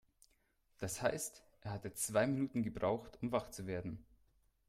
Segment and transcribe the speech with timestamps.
[0.79, 4.03] Das heißt, er hatte zwei Minuten gebraucht, um wach zu werden.